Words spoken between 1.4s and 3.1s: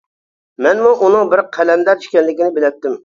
قەلەندەر ئىكەنلىكىنى بىلەتتىم.